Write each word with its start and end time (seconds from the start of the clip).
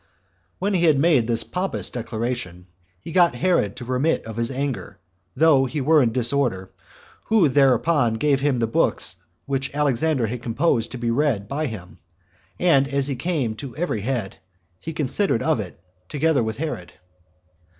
2. 0.53 0.55
When 0.57 0.73
he 0.73 0.85
had 0.85 0.97
made 0.97 1.27
this 1.27 1.43
pompous 1.43 1.91
declaration, 1.91 2.65
he 2.99 3.11
got 3.11 3.35
Herod 3.35 3.75
to 3.75 3.85
remit 3.85 4.25
of 4.25 4.35
his 4.37 4.49
anger, 4.49 4.97
though 5.35 5.65
he 5.65 5.79
were 5.79 6.01
in 6.01 6.11
disorder, 6.11 6.71
who 7.25 7.47
thereupon 7.47 8.15
gave 8.15 8.39
him 8.41 8.57
the 8.57 8.65
books 8.65 9.17
which 9.45 9.71
Alexander 9.75 10.25
had 10.25 10.41
composed 10.41 10.91
to 10.93 10.97
be 10.97 11.11
read 11.11 11.47
by 11.47 11.67
him; 11.67 11.99
and 12.59 12.87
as 12.87 13.05
he 13.05 13.15
came 13.15 13.53
to 13.57 13.75
every 13.75 14.01
head, 14.01 14.37
he 14.79 14.91
considered 14.91 15.43
of 15.43 15.59
it, 15.59 15.79
together 16.09 16.41
with 16.41 16.57
Herod. 16.57 16.93